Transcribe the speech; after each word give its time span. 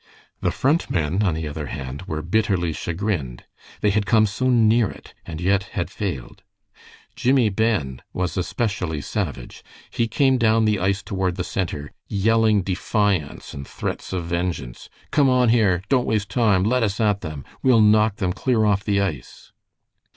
The 0.39 0.49
Front 0.49 0.89
men, 0.89 1.21
on 1.21 1.35
the 1.35 1.47
other 1.47 1.67
hand, 1.67 2.01
were 2.07 2.23
bitterly 2.23 2.73
chagrined. 2.73 3.45
They 3.81 3.91
had 3.91 4.07
come 4.07 4.25
so 4.25 4.49
near 4.49 4.89
it, 4.89 5.13
and 5.27 5.39
yet 5.39 5.61
had 5.77 5.91
failed. 5.91 6.41
Jimmie 7.15 7.49
Ben 7.49 8.01
was 8.11 8.35
especially 8.35 9.01
savage. 9.01 9.63
He 9.91 10.07
came 10.07 10.39
down 10.39 10.65
the 10.65 10.79
ice 10.79 11.03
toward 11.03 11.35
the 11.35 11.43
center, 11.43 11.91
yelling 12.07 12.63
defiance 12.63 13.53
and 13.53 13.67
threats 13.67 14.11
of 14.11 14.23
vengeance. 14.25 14.89
"Come 15.11 15.29
on 15.29 15.49
here! 15.49 15.83
Don't 15.87 16.07
waste 16.07 16.29
time. 16.31 16.63
Let 16.63 16.81
us 16.81 16.99
at 16.99 17.21
them. 17.21 17.45
We'll 17.61 17.79
knock 17.81 18.15
them 18.15 18.33
clear 18.33 18.65
off 18.65 18.83
the 18.83 18.99
ice." 19.01 19.51